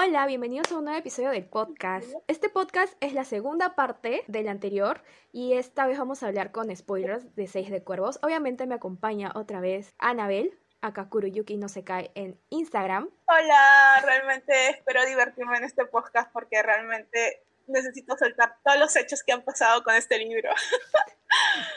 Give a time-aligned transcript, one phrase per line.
[0.00, 2.08] Hola, bienvenidos a un nuevo episodio del podcast.
[2.28, 5.02] Este podcast es la segunda parte del anterior
[5.32, 8.20] y esta vez vamos a hablar con spoilers de Seis de Cuervos.
[8.22, 13.10] Obviamente me acompaña otra vez Anabel, acá Kuruyuki no se cae en Instagram.
[13.26, 19.32] Hola, realmente espero divertirme en este podcast porque realmente necesito soltar todos los hechos que
[19.32, 20.50] han pasado con este libro.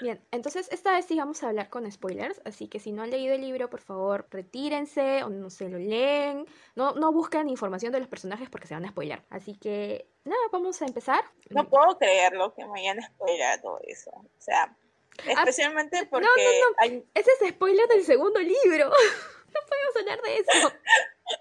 [0.01, 3.11] Bien, entonces esta vez sí vamos a hablar con spoilers, así que si no han
[3.11, 6.45] leído el libro, por favor, retírense o no se lo leen.
[6.75, 9.23] No, no busquen información de los personajes porque se van a spoiler.
[9.29, 11.23] Así que, nada, vamos a empezar.
[11.49, 14.11] No puedo creerlo que me hayan spoilado eso.
[14.11, 14.75] O sea,
[15.19, 16.25] ah, especialmente porque...
[16.25, 17.03] No, no, no.
[17.13, 18.89] Ese es spoiler del segundo libro.
[19.53, 20.73] no podemos hablar de eso.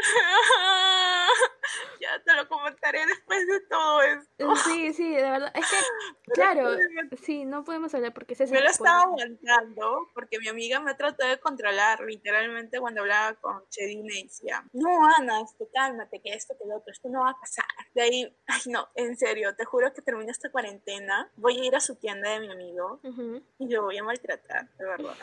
[2.00, 4.56] ya te lo comentaré después de todo esto.
[4.56, 5.52] Sí, sí, de verdad.
[5.54, 5.76] Es que,
[6.34, 6.76] claro,
[7.22, 11.26] sí, no podemos hablar porque se Me lo estaba aguantando porque mi amiga me trató
[11.26, 16.54] de controlar literalmente cuando hablaba con Chedine y decía, no, Ana, este, cálmate, que esto,
[16.58, 17.66] que lo otro, esto no va a pasar.
[17.94, 21.76] De ahí, ay, no, en serio, te juro que termina esta cuarentena, voy a ir
[21.76, 23.00] a su tienda de mi amigo
[23.58, 25.14] y lo voy a maltratar, de verdad.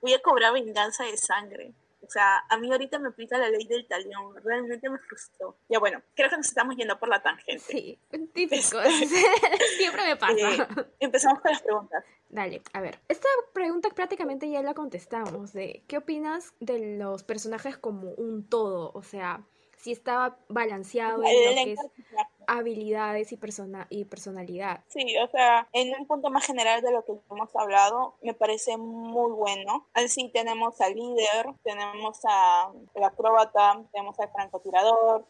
[0.00, 1.74] Voy a cobrar venganza de sangre.
[2.10, 4.34] O sea, a mí ahorita me aplica la ley del talión.
[4.42, 5.56] Realmente me frustró.
[5.68, 7.60] Ya bueno, creo que nos estamos yendo por la tangente.
[7.60, 8.00] Sí,
[8.34, 8.80] típico.
[9.76, 10.34] Siempre me pasa.
[10.34, 10.66] Eh,
[10.98, 12.04] empezamos con las preguntas.
[12.28, 12.98] Dale, a ver.
[13.06, 15.52] Esta pregunta prácticamente ya la contestamos.
[15.52, 18.90] De, ¿Qué opinas de los personajes como un todo?
[18.92, 19.46] O sea,
[19.80, 21.80] si estaba balanceado en lo que es
[22.46, 24.80] habilidades y, persona y personalidad.
[24.88, 28.76] Sí, o sea, en un punto más general de lo que hemos hablado, me parece
[28.76, 29.86] muy bueno.
[29.94, 35.24] Así tenemos al líder, tenemos al acróbata, tenemos al francotirador,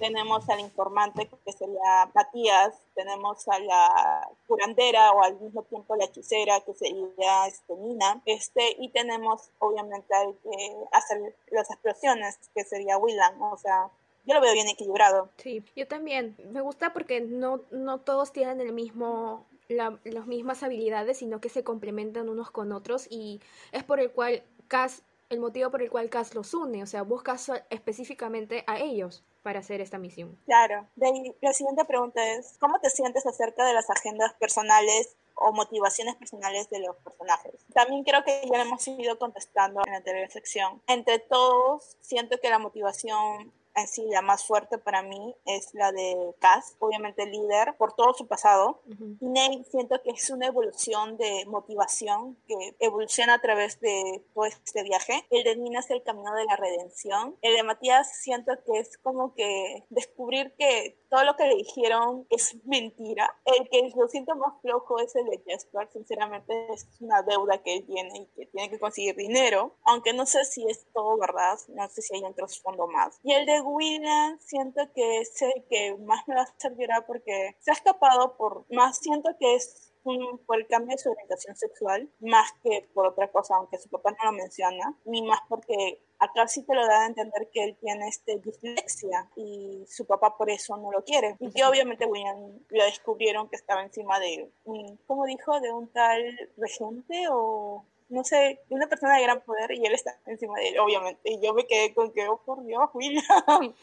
[0.00, 6.06] tenemos al informante que sería Matías, tenemos a la curandera o al mismo tiempo la
[6.06, 12.64] hechicera que sería este, Nina, este, y tenemos obviamente al que hace las explosiones que
[12.64, 13.90] sería Willan, o sea,
[14.24, 15.28] yo lo veo bien equilibrado.
[15.38, 16.36] Sí, yo también.
[16.50, 21.62] Me gusta porque no, no todos tienen el mismo las mismas habilidades, sino que se
[21.62, 23.40] complementan unos con otros y
[23.70, 27.02] es por el cual Cass, el motivo por el cual Cass los une, o sea,
[27.02, 27.36] busca
[27.70, 30.38] específicamente a ellos para hacer esta misión.
[30.46, 30.86] Claro.
[30.96, 36.16] De la siguiente pregunta es, ¿cómo te sientes acerca de las agendas personales o motivaciones
[36.16, 37.54] personales de los personajes?
[37.72, 40.82] También creo que ya lo hemos ido contestando en la anterior sección.
[40.86, 45.92] Entre todos, siento que la motivación en sí la más fuerte para mí es la
[45.92, 48.80] de Cass, obviamente líder por todo su pasado.
[49.20, 54.44] Y Nate siento que es una evolución de motivación que evoluciona a través de todo
[54.46, 55.24] este viaje.
[55.30, 57.36] El de Nina es el camino de la redención.
[57.42, 62.26] El de Matías siento que es como que descubrir que todo lo que le dijeron
[62.30, 63.28] es mentira.
[63.44, 67.76] El que lo siento más flojo es el de Jesper, sinceramente es una deuda que
[67.76, 71.58] él tiene y que tiene que conseguir dinero, aunque no sé si es todo verdad,
[71.68, 73.18] no sé si hay un trasfondo más.
[73.24, 77.04] Y el de William siento que es el que más me va a hacer llorar
[77.06, 81.56] porque se ha escapado por más, siento que es por el cambio de su orientación
[81.56, 86.00] sexual, más que por otra cosa, aunque su papá no lo menciona, ni más porque
[86.18, 90.36] acá sí te lo da a entender que él tiene este dislexia y su papá
[90.36, 91.36] por eso no lo quiere.
[91.40, 95.60] Y que obviamente William lo descubrieron que estaba encima de un, ¿cómo dijo?
[95.60, 100.18] De un tal regente o no sé, una persona de gran poder y él está
[100.26, 101.20] encima de él, obviamente.
[101.24, 103.22] Y yo me quedé con que, oh por Dios, William.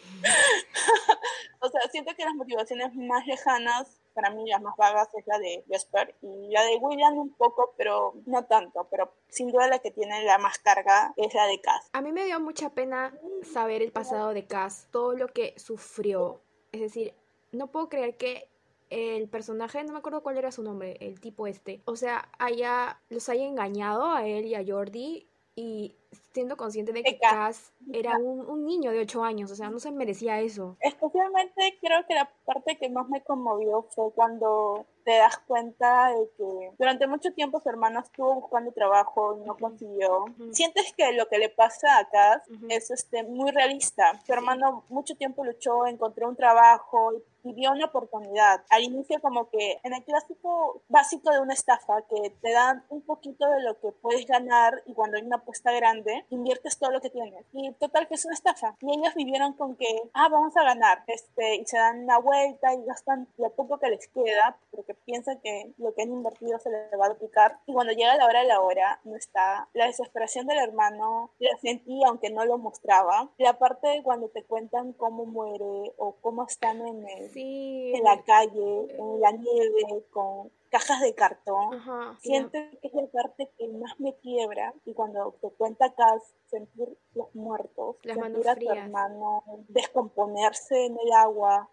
[1.62, 5.38] o sea, siento que las motivaciones más lejanas para mí las más vagas es la
[5.38, 9.78] de Jasper y la de William un poco, pero no tanto, pero sin duda la
[9.78, 11.88] que tiene la más carga es la de Cass.
[11.94, 13.14] A mí me dio mucha pena
[13.44, 16.42] saber el pasado de Cass, todo lo que sufrió.
[16.72, 17.14] Es decir,
[17.52, 18.50] no puedo creer que
[18.90, 23.00] el personaje, no me acuerdo cuál era su nombre, el tipo este, o sea, haya,
[23.10, 25.96] los haya engañado a él y a Jordi y
[26.34, 29.80] siendo consciente de que Cass era un, un, niño de 8 años, o sea, no
[29.80, 30.78] se merecía eso.
[30.82, 36.30] Especialmente creo que la parte que más me conmovió fue cuando te das cuenta de
[36.38, 40.26] que durante mucho tiempo su hermano estuvo buscando trabajo y no consiguió.
[40.52, 44.20] Sientes que lo que le pasa a Cass es este, muy realista.
[44.26, 47.14] Su hermano mucho tiempo luchó, encontró un trabajo
[47.46, 48.66] y vio una oportunidad.
[48.70, 53.02] Al inicio como que en el clásico básico de una estafa que te dan un
[53.02, 55.97] poquito de lo que puedes ganar y cuando hay una apuesta grande
[56.30, 57.46] inviertes todo lo que tienes.
[57.54, 58.76] Y total que es una estafa.
[58.82, 61.04] Y ellos vivieron con que, ah, vamos a ganar.
[61.08, 65.40] Este, y se dan una vuelta y gastan lo poco que les queda porque piensa
[65.40, 68.42] que lo que han invertido se le va a duplicar y cuando llega la hora
[68.42, 69.68] de la hora no está.
[69.74, 73.30] La desesperación del hermano la sentí aunque no lo mostraba.
[73.38, 78.22] La parte de cuando te cuentan cómo muere o cómo están en, el, en la
[78.24, 81.82] calle, en la nieve, con cajas de cartón.
[82.20, 86.98] Siento que es la parte que más me quiebra y cuando te cuenta Cass sentir
[87.14, 91.70] los muertos, sentir a tu hermano descomponerse en el agua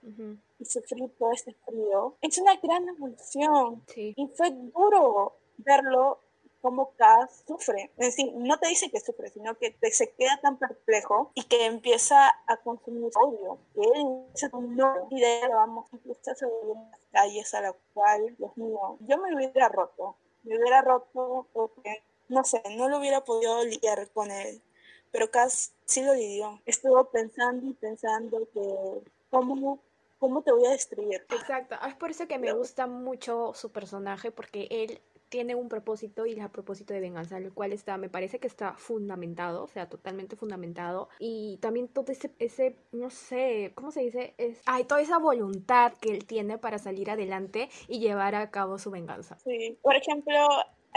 [0.59, 3.83] y sufrir todo ese frío, es una gran emoción.
[3.97, 6.19] Y fue duro verlo
[6.65, 7.91] como Cass sufre.
[7.99, 11.43] Es decir, no te dice que sufre, sino que te, se queda tan perplejo y
[11.43, 13.59] que empieza a consumir odio.
[13.75, 14.25] Que él
[14.71, 19.69] no, y de vamos sobre las calles a la cual, Dios mío, yo me hubiera
[19.69, 20.17] roto.
[20.43, 24.63] Me hubiera roto porque, no sé, no lo hubiera podido lidiar con él.
[25.11, 26.61] Pero Cass sí lo lidió.
[26.67, 29.81] Estuvo pensando y pensando que cómo
[30.25, 31.27] ¿cómo te voy a destruir?
[31.31, 35.03] Exacto, es por eso que me gusta mucho su personaje, porque él
[35.35, 38.75] tiene un propósito y a propósito de venganza, el cual está, me parece que está
[38.75, 41.09] fundamentado, o sea, totalmente fundamentado.
[41.19, 44.35] Y también todo ese, ese no sé, ¿cómo se dice?
[44.39, 48.79] Es, hay toda esa voluntad que él tiene para salir adelante y llevar a cabo
[48.79, 49.37] su venganza.
[49.43, 50.39] Sí, por ejemplo,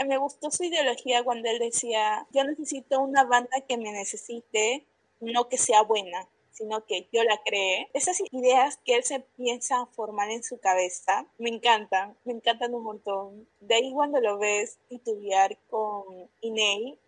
[0.06, 4.86] me gustó su ideología cuando él decía, yo necesito una banda que me necesite,
[5.18, 7.88] no que sea buena sino que yo la cree.
[7.94, 12.82] Esas ideas que él se piensa formar en su cabeza me encantan, me encantan un
[12.82, 13.48] montón.
[13.60, 16.98] De ahí cuando lo ves titubear con Inei,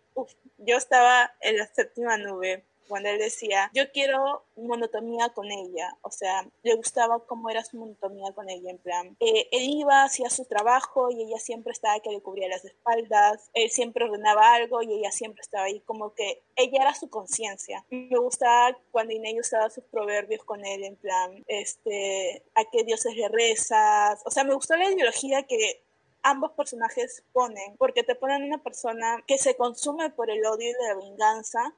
[0.57, 6.11] yo estaba en la séptima nube cuando él decía, yo quiero monotomía con ella, o
[6.11, 10.29] sea, le gustaba cómo era su monotomía con ella, en plan, eh, él iba, hacía
[10.29, 14.81] su trabajo y ella siempre estaba que le cubría las espaldas, él siempre ordenaba algo
[14.81, 17.85] y ella siempre estaba ahí, como que ella era su conciencia.
[17.89, 23.15] Me gustaba cuando Inés usaba sus proverbios con él, en plan, este, a qué dioses
[23.15, 25.81] le rezas, o sea, me gustó la ideología que
[26.23, 30.87] ambos personajes ponen, porque te ponen una persona que se consume por el odio y
[30.87, 31.73] la venganza,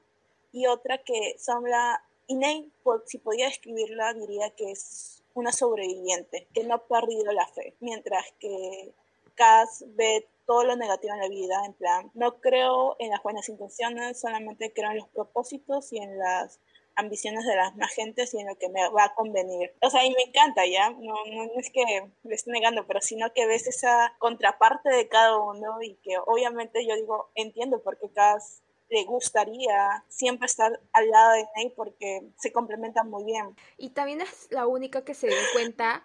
[0.54, 2.70] y otra que Sombra Inei,
[3.06, 8.24] si podía escribirla, diría que es una sobreviviente, que no ha perdido la fe, mientras
[8.38, 8.94] que
[9.34, 13.48] Cass ve todo lo negativo en la vida, en plan, no creo en las buenas
[13.48, 16.60] intenciones, solamente creo en los propósitos y en las
[16.94, 19.74] ambiciones de las más gentes y en lo que me va a convenir.
[19.82, 20.90] O sea, y me encanta, ¿ya?
[20.90, 21.82] No, no, es que
[22.22, 26.86] le esté negando, pero sino que ves esa contraparte de cada uno y que obviamente
[26.86, 32.28] yo digo, entiendo por qué Cass le gustaría siempre estar al lado de Ney porque
[32.38, 33.56] se complementan muy bien.
[33.76, 36.02] Y también es la única que se dio cuenta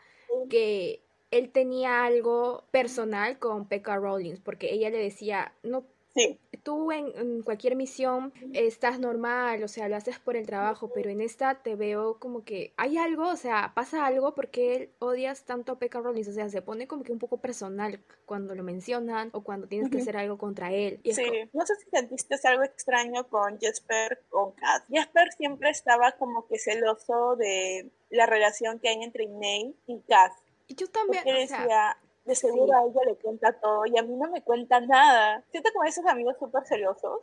[0.50, 5.86] que él tenía algo personal con Pekka Rollins, porque ella le decía, no
[6.20, 6.40] Sí.
[6.64, 11.22] Tú en, cualquier misión estás normal, o sea, lo haces por el trabajo, pero en
[11.22, 15.80] esta te veo como que hay algo, o sea, pasa algo porque odias tanto a
[15.80, 19.42] Pekka Rollins, o sea, se pone como que un poco personal cuando lo mencionan o
[19.42, 21.00] cuando tienes que hacer algo contra él.
[21.04, 21.24] sí,
[21.54, 24.84] no sé si sentiste algo extraño con Jesper con Kat.
[24.90, 30.34] Jesper siempre estaba como que celoso de la relación que hay entre Nate y Kat.
[30.70, 31.98] Yo también, o sea,
[32.30, 35.44] de seguro a ella le cuenta todo y a mí no me cuenta nada.
[35.52, 37.22] Siento como esos amigos súper celosos.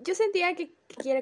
[0.00, 0.74] Yo sentía que,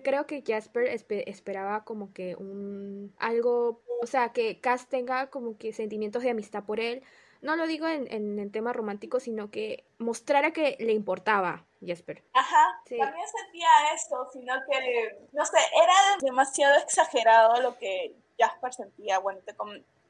[0.02, 0.86] creo que Jasper
[1.26, 6.64] esperaba como que un algo, o sea, que Cass tenga como que sentimientos de amistad
[6.64, 7.02] por él.
[7.42, 12.22] No lo digo en, en el tema romántico, sino que mostrara que le importaba Jasper.
[12.34, 19.18] Ajá, también sentía eso, sino que, no sé, era demasiado exagerado lo que Jasper sentía.
[19.18, 19.54] Bueno, te,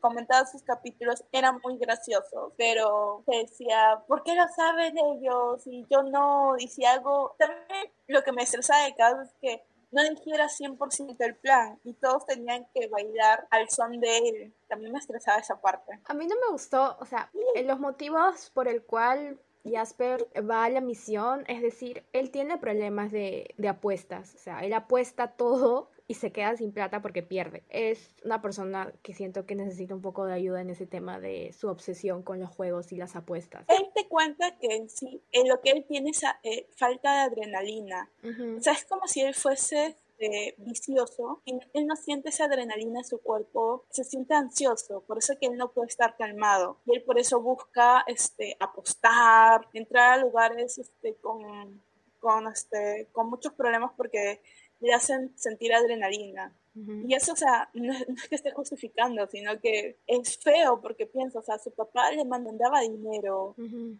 [0.00, 5.62] comentaba sus capítulos eran muy graciosos, pero decía, ¿por qué lo saben ellos?
[5.66, 9.62] Y yo no, y si algo, también lo que me estresaba de cada es que
[9.92, 14.54] no dijera 100% el plan y todos tenían que bailar al son de él.
[14.68, 15.98] También me estresaba esa parte.
[16.04, 17.30] A mí no me gustó, o sea,
[17.64, 23.12] los motivos por el cual Jasper va a la misión, es decir, él tiene problemas
[23.12, 27.62] de, de apuestas, o sea, él apuesta todo y se queda sin plata porque pierde.
[27.68, 31.52] Es una persona que siento que necesita un poco de ayuda en ese tema de
[31.52, 33.64] su obsesión con los juegos y las apuestas.
[33.68, 37.20] Él te cuenta que en sí, en lo que él tiene es eh, falta de
[37.20, 38.10] adrenalina.
[38.24, 42.98] O sea, es como si él fuese eh, vicioso y él no siente esa adrenalina
[42.98, 46.78] en su cuerpo, se siente ansioso, por eso que él no puede estar calmado.
[46.86, 51.80] Y él por eso busca este, apostar, entrar a lugares este, con,
[52.18, 54.40] con, este, con muchos problemas porque
[54.80, 56.54] le hacen sentir adrenalina.
[56.74, 61.40] Y eso, o sea, no, es que esté justificando, sino que es feo porque piensa,
[61.40, 63.54] o sea, su papá le mandaba dinero,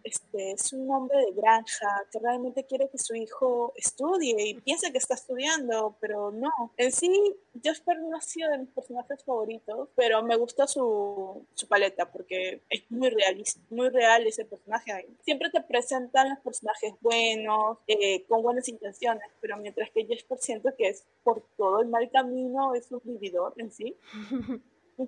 [0.05, 4.91] este, es un hombre de granja que realmente quiere que su hijo estudie y piensa
[4.91, 6.51] que está estudiando, pero no.
[6.77, 11.69] En sí, Jasper no ha sido de mis personajes favoritos, pero me gusta su, su
[11.69, 15.09] paleta porque es muy realista, muy real ese personaje.
[15.25, 20.71] Siempre te presentan los personajes buenos, eh, con buenas intenciones, pero mientras que Jasper siento
[20.77, 23.97] que es por todo el mal camino, es un vividor en sí,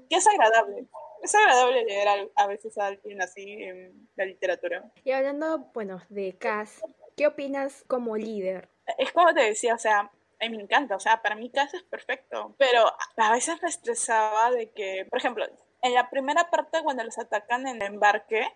[0.09, 0.87] que es agradable.
[1.23, 4.93] es agradable leer a, veces a alguien así en la literatura.
[5.05, 6.83] Y hablando, bueno, de Cass,
[7.17, 8.69] ¿qué opinas como líder?
[8.99, 11.75] Es como te decía, o sea, a mí me encanta, o sea, para mí Cass
[11.75, 12.85] es perfecto, pero
[13.17, 15.47] a veces me estresaba de que, por ejemplo,
[15.83, 18.47] en la primera parte cuando los atacan en el embarque,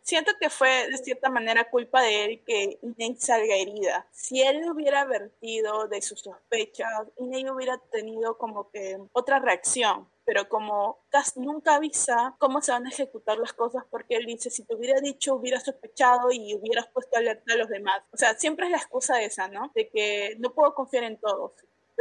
[0.00, 4.06] siento que fue de cierta manera culpa de él que Nate salga herida.
[4.12, 6.88] Si él hubiera vertido de sus sospechas,
[7.18, 10.08] Nate hubiera tenido como que otra reacción.
[10.24, 14.50] Pero como Cass nunca avisa cómo se van a ejecutar las cosas, porque él dice,
[14.50, 18.02] si te hubiera dicho, hubiera sospechado y hubieras puesto alerta a los demás.
[18.12, 19.72] O sea, siempre es la excusa esa, ¿no?
[19.74, 21.52] De que no puedo confiar en todos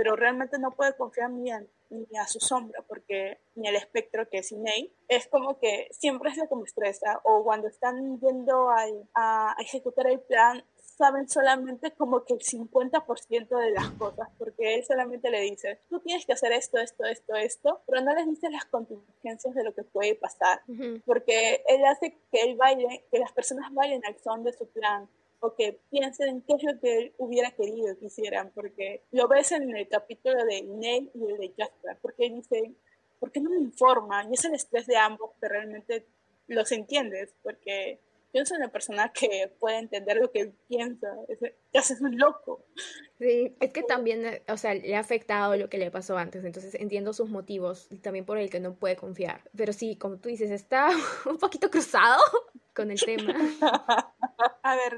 [0.01, 1.51] pero realmente no puede confiar ni,
[1.91, 6.31] ni a su sombra, porque ni el espectro que es Inei, es como que siempre
[6.31, 11.91] es que me estresa, o cuando están yendo a, a ejecutar el plan, saben solamente
[11.91, 16.33] como que el 50% de las cosas, porque él solamente le dice, tú tienes que
[16.33, 20.15] hacer esto, esto, esto, esto, pero no les dice las contingencias de lo que puede
[20.15, 20.63] pasar,
[21.05, 25.07] porque él hace que él baile, que las personas bailen al son de su plan,
[25.41, 29.27] o que piensen en qué es lo que él hubiera querido que hicieran, porque lo
[29.27, 32.71] ves en el capítulo de Nate y el de Jasper, porque dice,
[33.19, 34.29] ¿por qué no me informan?
[34.29, 36.05] Y es el estrés de ambos que realmente
[36.47, 37.99] los entiendes, porque
[38.33, 42.65] yo soy una persona que puede entender lo que piensa, es, es un loco.
[43.19, 46.75] Sí, es que también, o sea, le ha afectado lo que le pasó antes, entonces
[46.75, 49.49] entiendo sus motivos y también por el que no puede confiar.
[49.55, 50.89] Pero sí, como tú dices, está
[51.25, 52.21] un poquito cruzado
[52.73, 53.33] con el tema.
[54.63, 54.97] A ver,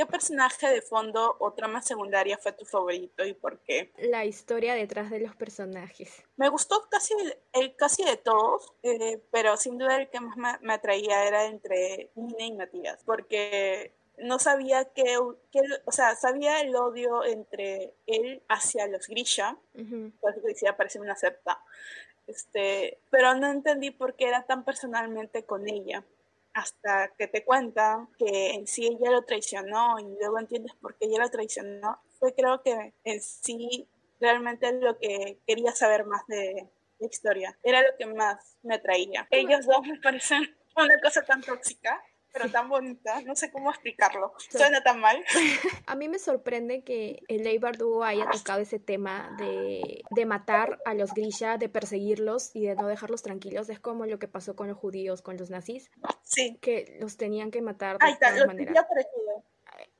[0.00, 3.92] ¿qué personaje de fondo o trama secundaria fue tu favorito y por qué?
[3.98, 6.24] La historia detrás de los personajes.
[6.36, 7.12] Me gustó casi,
[7.52, 12.08] el, casi de todos, eh, pero sin duda el que más me, atraía era entre
[12.14, 18.86] Nina y Matías, porque no sabía que, o sea, sabía el odio entre él hacia
[18.86, 19.58] los Grisha,
[20.22, 21.62] por eso decía, parece una secta,
[22.26, 26.04] este, pero no entendí por qué era tan personalmente con ella
[26.60, 31.06] hasta que te cuentan que en sí ella lo traicionó y luego entiendes por qué
[31.06, 33.88] ella lo traicionó, fue creo que en sí
[34.20, 37.58] realmente lo que quería saber más de la historia.
[37.62, 39.26] Era lo que más me atraía.
[39.30, 44.32] Ellos dos me parecen una cosa tan tóxica pero tan bonita, no sé cómo explicarlo.
[44.50, 45.22] Suena tan mal.
[45.86, 50.78] A mí me sorprende que el Ley Bardugo haya tocado ese tema de, de, matar
[50.84, 53.68] a los Grisha, de perseguirlos y de no dejarlos tranquilos.
[53.68, 55.90] Es como lo que pasó con los judíos, con los nazis.
[56.22, 56.58] Sí.
[56.60, 58.86] Que los tenían que matar de todas maneras.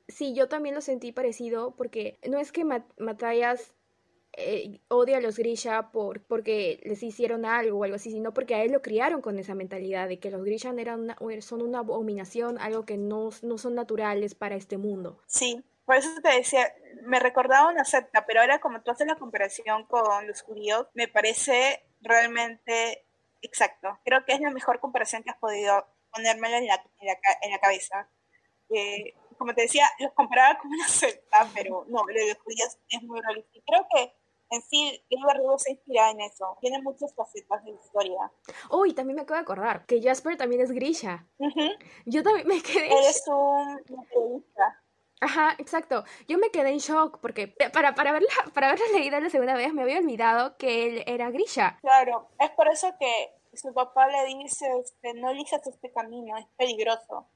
[0.07, 3.73] Sí, yo también lo sentí parecido porque no es que Matthias
[4.33, 8.55] eh, odia a los Grisha por, porque les hicieron algo o algo así, sino porque
[8.55, 12.57] a él lo criaron con esa mentalidad de que los Grisha eran son una abominación,
[12.59, 15.21] algo que no, no son naturales para este mundo.
[15.27, 16.73] Sí, por eso te decía,
[17.03, 21.07] me recordaba una secta, pero ahora como tú haces la comparación con los judíos, me
[21.07, 23.05] parece realmente
[23.41, 23.99] exacto.
[24.05, 26.83] Creo que es la mejor comparación que has podido ponérmela en la,
[27.41, 28.07] en la, cabeza.
[28.69, 32.77] Eh, como te decía, los comparaba con una secta, pero no, lo de los judíos
[32.89, 33.59] es muy realista.
[33.65, 34.13] Creo que
[34.51, 36.57] en sí, el Verdugo se inspira en eso.
[36.59, 38.31] Tiene muchas facetas de historia.
[38.69, 41.25] Uy, también me acabo de acordar que Jasper también es Grisha.
[42.05, 42.87] Yo también me quedé.
[42.87, 44.81] Él es un periodista.
[45.21, 46.03] Ajá, exacto.
[46.27, 49.73] Yo me quedé en shock porque para, para, verla, para haberla leído la segunda vez
[49.73, 51.77] me había olvidado que él era Grisha.
[51.81, 56.47] Claro, es por eso que su papá le dice, este, no elijas este camino, es
[56.57, 57.29] peligroso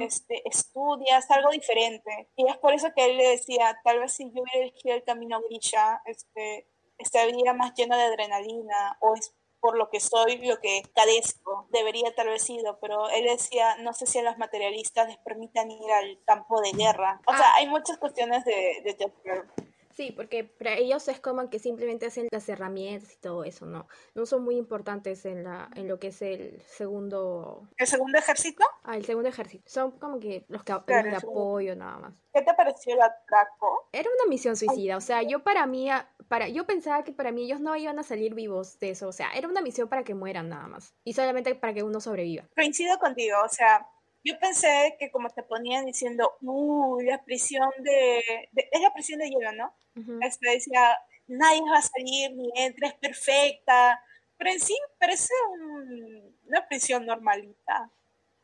[0.00, 2.28] este, estudias algo diferente.
[2.36, 5.04] Y es por eso que él le decía, tal vez si yo hubiera elegido el
[5.04, 6.68] camino grilla, este,
[6.98, 12.14] estaría más lleno de adrenalina o es por lo que soy, lo que cadezco, debería
[12.14, 15.90] tal vez ido, pero él decía, no sé si a los materialistas les permitan ir
[15.90, 17.22] al campo de guerra.
[17.26, 17.54] O sea, ah.
[17.56, 18.92] hay muchas cuestiones de, de
[19.94, 23.86] Sí, porque para ellos es como que simplemente hacen las herramientas y todo eso, ¿no?
[24.14, 27.68] No son muy importantes en la en lo que es el segundo...
[27.76, 28.64] ¿El segundo ejército?
[28.82, 29.62] Ah, el segundo ejército.
[29.66, 32.14] Son como que los que claro, el apoyo nada más.
[32.32, 33.88] ¿Qué te pareció el atraco?
[33.92, 35.88] Era una misión suicida, o sea, yo para mí,
[36.26, 39.12] para, yo pensaba que para mí ellos no iban a salir vivos de eso, o
[39.12, 42.48] sea, era una misión para que mueran nada más y solamente para que uno sobreviva.
[42.56, 43.86] Coincido contigo, o sea,
[44.24, 49.28] yo pensé que como te ponían diciendo, uh, la prisión de, es la prisión de
[49.28, 49.74] hielo, ¿no?
[50.22, 50.96] Este decía,
[51.26, 54.02] nadie va a salir, ni entra, es perfecta,
[54.36, 55.32] pero en sí parece
[56.46, 57.90] una prisión normalita.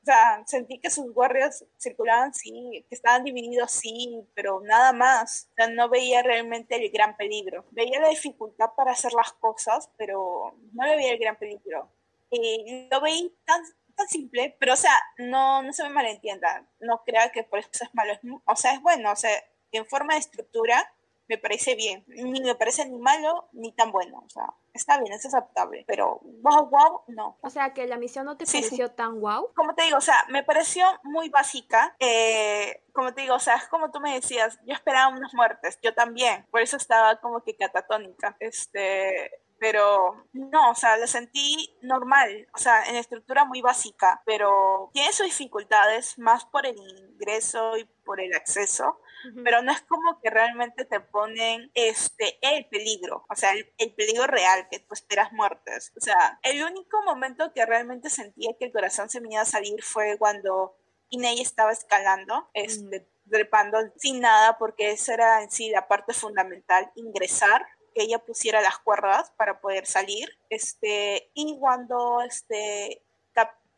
[0.03, 5.49] O sea, sentí que sus guardias circulaban, sí, que estaban divididos, sí, pero nada más.
[5.51, 7.67] O sea, no veía realmente el gran peligro.
[7.71, 11.91] Veía la dificultad para hacer las cosas, pero no le veía el gran peligro.
[12.31, 13.63] Y lo veía tan,
[14.09, 17.95] simple, pero o sea, no, no se me malentienda, no crea que por eso es
[17.95, 18.15] malo,
[18.47, 19.31] o sea, es bueno, o sea,
[19.73, 20.91] en forma de estructura
[21.31, 22.05] me parece bien.
[22.09, 24.19] Ni me parece ni malo ni tan bueno.
[24.27, 25.85] O sea, está bien, es aceptable.
[25.87, 27.39] Pero wow, wow, no.
[27.41, 29.53] O sea, que la misión no te pareció tan wow.
[29.55, 31.95] Como te digo, o sea, me pareció muy básica.
[32.01, 35.79] Eh, como te digo, o sea, es como tú me decías, yo esperaba unas muertes,
[35.83, 36.49] yo también.
[36.51, 38.37] Por eso estaba como que catatónica.
[38.41, 44.91] Este, pero no, o sea, la sentí normal, o sea, en estructura muy básica, pero
[44.95, 49.01] tiene sus dificultades más por el ingreso y por el acceso,
[49.45, 54.27] pero no es como que realmente te ponen este el peligro, o sea, el, peligro
[54.27, 55.93] real, que tú esperas muertes.
[55.97, 59.47] O sea, el único momento que realmente sentía que el corazón se me iba a
[59.47, 60.77] salir fue cuando
[61.11, 66.91] Inei estaba escalando, este, trepando sin nada, porque esa era en sí la parte fundamental,
[66.95, 70.39] ingresar que ella pusiera las cuerdas para poder salir.
[70.49, 73.03] Este, y cuando este,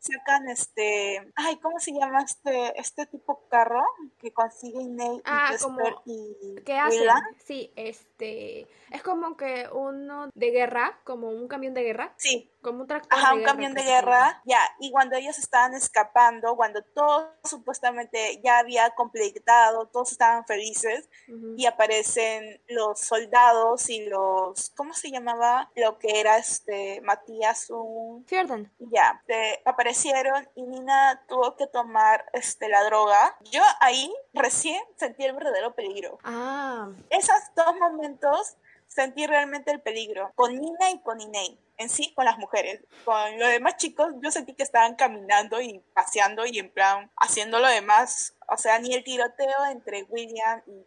[0.03, 3.83] sacan este, ay, ¿cómo se llama este, este tipo carro
[4.19, 7.07] que consigue Nate ah, como, y ¿qué hacen?
[7.45, 12.13] Sí, este, es como que uno de guerra, como un camión de guerra.
[12.17, 12.49] Sí.
[12.63, 13.19] Como un tractor.
[13.19, 14.59] Ajá, un camión de guerra, ya.
[14.79, 21.09] Y cuando ellos estaban escapando, cuando todo supuestamente ya había completado, todos estaban felices,
[21.57, 25.69] y aparecen los soldados y los, ¿cómo se llamaba?
[25.75, 28.25] Lo que era este Matías, un...
[28.25, 28.71] Fjorden.
[28.79, 29.21] Ya,
[29.65, 33.37] aparecieron y Nina tuvo que tomar este, la droga.
[33.51, 36.17] Yo ahí recién sentí el verdadero peligro.
[36.23, 36.89] Ah.
[37.09, 38.55] Esos dos momentos
[38.93, 42.81] sentí realmente el peligro con Nina y con Inei en sí con las mujeres.
[43.05, 47.59] Con los demás chicos, yo sentí que estaban caminando y paseando y en plan haciendo
[47.59, 48.35] lo demás.
[48.49, 50.85] O sea, ni el tiroteo entre William y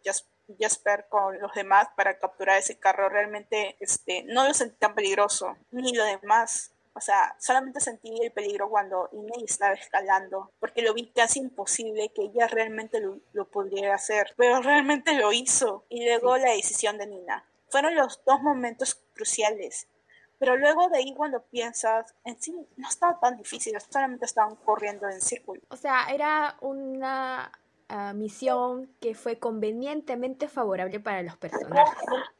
[0.59, 5.57] Jasper con los demás para capturar ese carro realmente este, no lo sentí tan peligroso,
[5.71, 6.71] ni lo demás.
[6.93, 12.09] O sea, solamente sentí el peligro cuando Inés estaba escalando, porque lo vi casi imposible
[12.09, 15.85] que ella realmente lo, lo pudiera hacer, pero realmente lo hizo.
[15.89, 17.45] Y luego la decisión de Nina.
[17.69, 19.87] Fueron los dos momentos cruciales
[20.39, 25.07] pero luego de ahí cuando piensas, en sí no estaba tan difícil, solamente estaban corriendo
[25.09, 25.61] en círculo.
[25.69, 27.51] O sea, era una
[27.89, 31.97] ah, misión que fue convenientemente favorable para los personajes.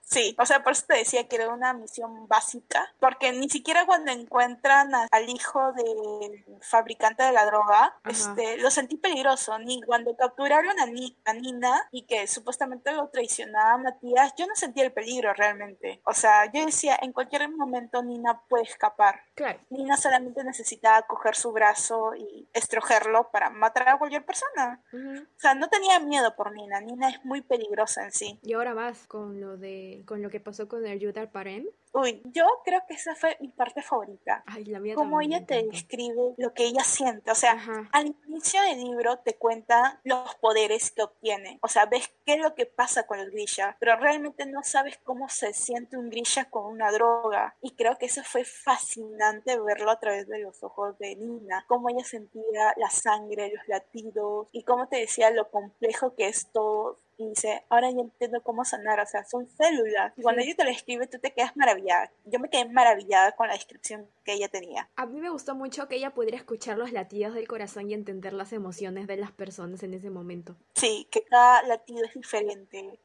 [0.10, 3.86] Sí, o sea, por eso te decía que era una misión básica, porque ni siquiera
[3.86, 10.16] cuando encuentran al hijo del fabricante de la droga, este, lo sentí peligroso, ni cuando
[10.16, 15.34] capturaron a, Nina y que supuestamente lo traicionaba a Matías, yo no sentí el peligro
[15.34, 16.00] realmente.
[16.06, 19.20] O sea, yo decía, en cualquier momento Nina puede escapar.
[19.36, 19.60] Claro.
[19.70, 24.82] Nina solamente necesitaba coger su brazo y estrogerlo para matar a cualquier persona.
[24.94, 28.40] O sea, no tenía miedo por Nina, Nina es muy peligrosa en sí.
[28.42, 31.66] Y ahora más con lo de con lo que pasó con el Yudar Parem.
[31.94, 34.44] Uy, yo creo que esa fue mi parte favorita.
[34.46, 37.32] Ay, la mía Como ella te describe lo que ella siente.
[37.32, 37.58] O sea,
[37.92, 41.60] al inicio del libro te cuenta los poderes que obtiene.
[41.62, 45.00] O sea, ves qué es lo que pasa con el grilla, pero realmente no sabes
[45.04, 47.56] cómo se siente un grilla con una droga.
[47.62, 51.66] Y creo que eso fue fascinante verlo a través de los ojos de Nina.
[51.68, 56.52] Cómo ella sentía la sangre, los latidos y cómo te decía lo complejo que es
[56.52, 60.14] todo y dice, ahora ya entiendo cómo sanar, o sea, son células.
[60.18, 62.12] Y cuando ella te lo escribe, tú te quedas maravillada.
[62.26, 64.90] Yo me quedé maravillada con la descripción que ella tenía.
[64.96, 68.34] A mí me gustó mucho que ella pudiera escuchar los latidos del corazón y entender
[68.34, 70.56] las emociones de las personas en ese momento.
[70.76, 73.00] Sí, que cada latido es diferente.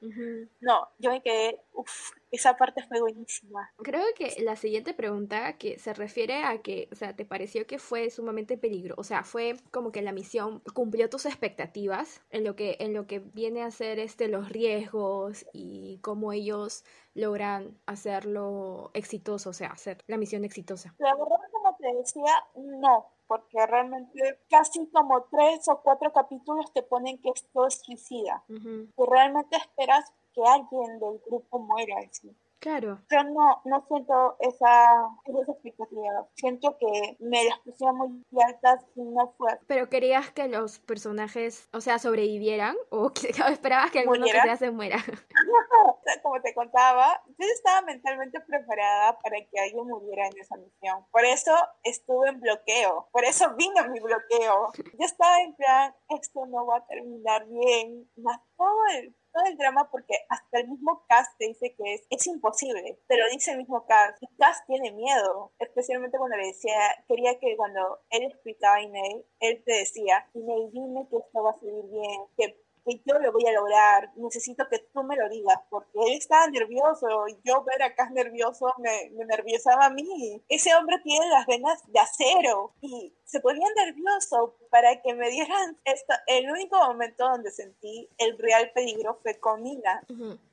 [0.61, 3.71] No, yo me quedé, uff, esa parte fue buenísima.
[3.77, 7.79] Creo que la siguiente pregunta que se refiere a que, o sea, ¿te pareció que
[7.79, 8.95] fue sumamente peligro?
[8.97, 13.07] O sea, fue como que la misión cumplió tus expectativas en lo que, en lo
[13.07, 19.69] que viene a ser este, los riesgos y cómo ellos logran hacerlo exitoso, o sea,
[19.69, 20.95] hacer la misión exitosa.
[20.99, 26.83] La verdad, como te decía, no, porque realmente casi como tres o cuatro capítulos te
[26.83, 28.43] ponen que esto es suicida.
[28.49, 31.97] Y realmente esperas que alguien del grupo muera.
[32.11, 32.37] ¿sí?
[32.63, 33.01] Claro.
[33.11, 34.85] Yo no, no siento esa,
[35.25, 36.29] esa expectativa.
[36.35, 39.51] Siento que me las pusieron muy altas y no fue.
[39.67, 42.77] ¿Pero querías que los personajes, o sea, sobrevivieran?
[42.91, 43.11] ¿O
[43.51, 44.99] esperabas que alguno que se muera?
[46.23, 51.05] Como te contaba, yo estaba mentalmente preparada para que alguien muriera en esa misión.
[51.11, 51.51] Por eso
[51.83, 53.09] estuve en bloqueo.
[53.11, 54.71] Por eso vino mi bloqueo.
[54.99, 58.09] Yo estaba en plan, esto no va a terminar bien.
[58.17, 62.07] Más todo el todo el drama porque hasta el mismo Cass te dice que es,
[62.11, 66.75] es imposible, pero dice el mismo Cass, y Cass tiene miedo, especialmente cuando le decía,
[67.09, 71.51] quería que cuando él explicaba a Iney, él te decía, Iney, dime que esto va
[71.51, 75.29] a salir bien, que que yo lo voy a lograr, necesito que tú me lo
[75.29, 80.43] digas, porque él estaba nervioso, yo ver acá nervioso me, me nerviosaba a mí.
[80.49, 85.79] Ese hombre tiene las venas de acero y se ponía nervioso para que me dieran
[85.85, 86.15] esto.
[86.27, 90.05] El único momento donde sentí el real peligro fue con Nina,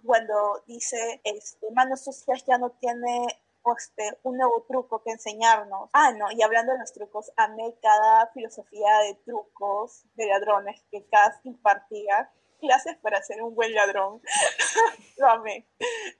[0.06, 3.28] cuando dice, este, manos sucias ya no tiene
[3.78, 5.90] este, un nuevo truco que enseñarnos.
[5.94, 11.08] Ah, no, y hablando de los trucos, amé cada filosofía de trucos de ladrones que
[11.10, 12.32] Cass impartía.
[12.60, 14.22] Clases para ser un buen ladrón.
[15.18, 15.66] Lo amé.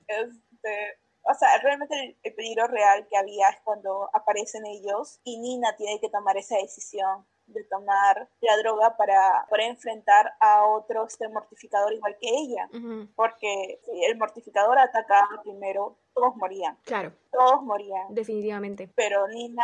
[0.08, 5.76] Este, o sea, realmente el, peligro real que había es cuando aparecen ellos y Nina
[5.76, 11.28] tiene que tomar esa decisión de tomar la droga para, para enfrentar a otro este
[11.30, 12.70] mortificador igual que ella.
[13.16, 16.78] Porque si el mortificador atacaba primero, todos morían.
[16.86, 17.14] Claro.
[17.32, 18.14] Todos morían.
[18.14, 18.92] Definitivamente.
[18.96, 19.64] Pero Nina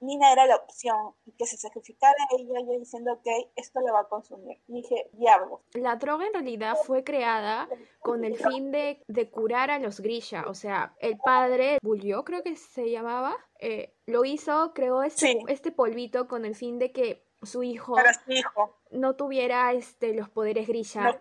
[0.00, 4.00] Nina era la opción y que se sacrificara ella, yo diciendo, ok, esto lo va
[4.00, 4.58] a consumir.
[4.66, 5.62] dije, diablo.
[5.74, 7.68] La droga en realidad fue creada
[8.00, 10.44] con el fin de, de curar a los Grisha.
[10.48, 15.72] O sea, el padre, Bullió creo que se llamaba, eh, lo hizo, creó este, este
[15.72, 18.76] polvito con el fin de que su hijo, hijo.
[18.90, 21.02] no tuviera este, los poderes Grisha.
[21.02, 21.18] No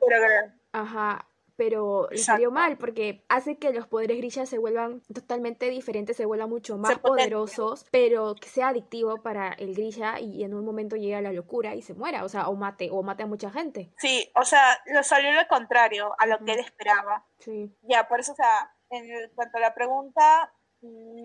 [0.72, 6.18] Ajá, pero le salió mal porque hace que los poderes grillas se vuelvan totalmente diferentes,
[6.18, 10.66] se vuelvan mucho más poderosos, pero que sea adictivo para el grilla y en un
[10.66, 13.28] momento llegue a la locura y se muera, o sea, o mate, o mate a
[13.28, 13.92] mucha gente.
[13.98, 17.26] Sí, o sea, lo salió lo contrario a lo que él esperaba.
[17.40, 17.72] Sí.
[17.84, 20.54] Ya, por eso, o sea, en cuanto a la pregunta,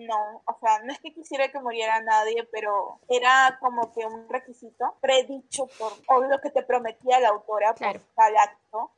[0.07, 4.27] no, o sea, no es que quisiera que muriera nadie, pero era como que un
[4.29, 8.91] requisito predicho por, o lo que te prometía la autora por tal acto,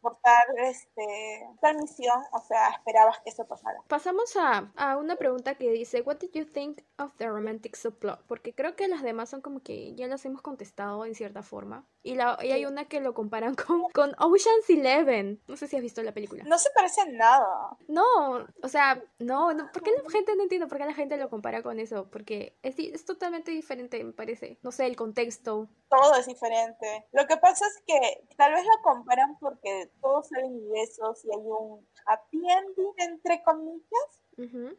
[0.00, 3.78] por, tal, este, tal misión, o sea, esperabas que eso pasara.
[3.88, 8.22] Pasamos a, a, una pregunta que dice, What did you think of the romantic subplot?
[8.26, 11.86] Porque creo que las demás son como que ya las hemos contestado en cierta forma.
[12.02, 15.40] Y, la, y hay una que lo comparan con, con Ocean's Eleven.
[15.46, 16.44] No sé si has visto la película.
[16.46, 17.76] No se parece en nada.
[17.88, 21.16] No, o sea, no, no ¿por qué la gente no entiendo por qué la gente
[21.16, 22.08] lo compara con eso?
[22.10, 24.58] Porque es, es totalmente diferente, me parece.
[24.62, 25.68] No sé, el contexto.
[25.88, 27.06] Todo es diferente.
[27.12, 31.46] Lo que pasa es que tal vez lo comparan porque todos salen besos y hay
[31.46, 34.22] un happy ending, entre comillas.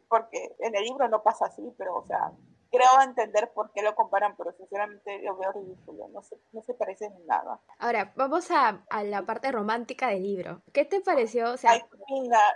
[0.08, 2.32] Porque en el libro no pasa así, pero, o sea,
[2.72, 6.72] creo entender por qué lo comparan, pero sinceramente lo veo ridículo, no se, no se
[6.72, 7.60] parece en nada.
[7.78, 10.62] Ahora, vamos a, a, la parte romántica del libro.
[10.72, 11.52] ¿Qué te pareció?
[11.52, 11.82] O sea, Ay,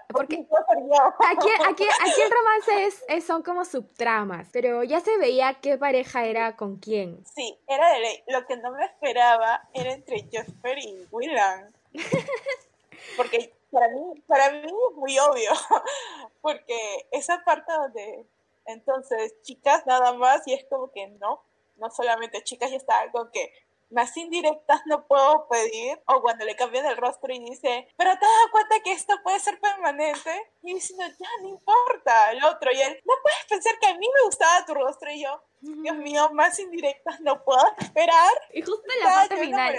[0.08, 5.76] porque aquí, aquí, aquí el romance es, son como subtramas, pero ya se veía qué
[5.76, 7.22] pareja era con quién.
[7.26, 8.24] Sí, era de ley.
[8.28, 11.74] Lo que no me esperaba era entre Jasper y Willan.
[13.16, 15.50] porque para mí, para mí es muy obvio,
[16.40, 18.26] porque esa parte donde
[18.66, 21.44] entonces, chicas nada más, y es como que no,
[21.76, 23.52] no solamente chicas, y está algo que
[23.90, 28.26] más indirectas no puedo pedir, o cuando le cambian el rostro y dice, pero te
[28.26, 32.80] das cuenta que esto puede ser permanente, y diciendo, ya no importa, el otro, y
[32.80, 36.30] él, no puedes pensar que a mí me gustaba tu rostro, y yo, Dios mío,
[36.32, 38.30] más indirectas no puedo esperar.
[38.52, 39.76] Y justo en la parte final.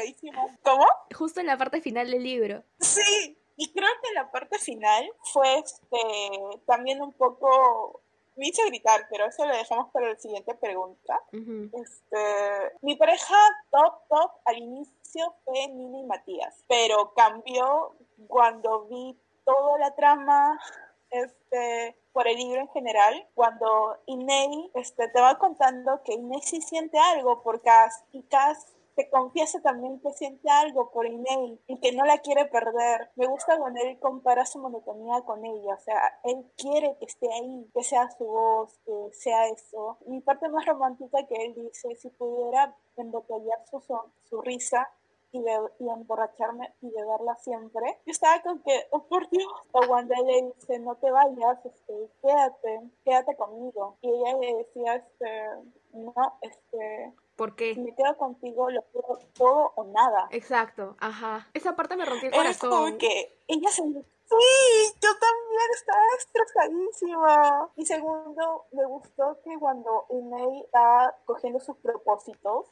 [0.64, 0.86] ¿Cómo?
[1.16, 2.64] Justo en la parte final del libro.
[2.80, 5.98] Sí, y creo que la parte final fue este,
[6.66, 8.02] también un poco
[8.38, 11.20] me hizo gritar, pero eso lo dejamos para la siguiente pregunta.
[11.32, 13.36] este, mi pareja
[13.72, 17.96] top, top al inicio fue Nina y Matías, pero cambió
[18.28, 20.60] cuando vi toda la trama
[21.10, 26.62] este, por el libro en general, cuando Inei este, te va contando que Inei sí
[26.62, 31.80] siente algo por Cass y Cass te confiesa también que siente algo por email y
[31.80, 33.12] que no la quiere perder.
[33.16, 37.32] Me gusta cuando él compara su monotonía con ella, o sea, él quiere que esté
[37.32, 40.00] ahí, que sea su voz, que sea eso.
[40.08, 43.80] Mi parte más romántica que él dice, si pudiera embotellar su,
[44.24, 44.90] su risa,
[45.32, 48.00] y, emborracharme y beberla siempre.
[48.06, 52.10] Yo estaba con que, oh por Dios, o él le dice, no te vayas, este,
[52.22, 53.98] quédate, quédate conmigo.
[54.02, 55.28] Y ella le decía, este,
[55.94, 57.76] no, este, ¿Por qué?
[57.76, 60.28] Si me quedo contigo, lo puedo todo o nada.
[60.32, 61.48] Exacto, ajá.
[61.54, 62.72] Esa parte me rompió el corazón.
[62.72, 63.84] Es como que ella se...
[63.84, 67.70] Sí, yo también estaba estresadísima.
[67.78, 72.66] Y segundo, me gustó que cuando Inei estaba cogiendo sus propósitos,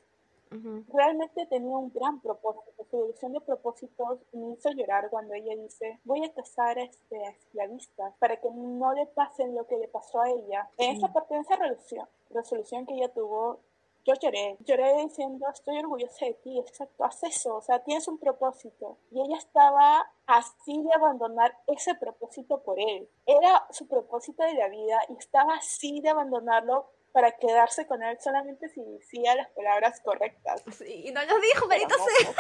[0.94, 2.84] realmente tenía un gran propósito.
[2.90, 7.30] Su evolución de propósitos me hizo llorar cuando ella dice, voy a casar este, a
[7.30, 10.70] esclavistas para que no le pasen lo que le pasó a ella.
[10.78, 13.60] En esa parte, en esa resolución, resolución que ella tuvo,
[14.06, 18.20] yo lloré, lloré diciendo, estoy orgullosa de ti, exacto, haz eso, o sea, tienes un
[18.20, 19.00] propósito.
[19.12, 23.10] Y ella estaba así de abandonar ese propósito por él.
[23.26, 28.18] Era su propósito de la vida y estaba así de abandonarlo para quedarse con él
[28.22, 30.62] solamente si decía las palabras correctas.
[30.78, 32.36] Sí, y no lo dijo, maldito sea.